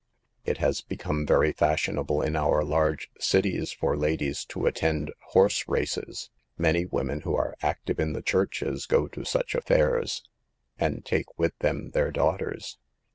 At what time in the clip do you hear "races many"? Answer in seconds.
5.67-6.85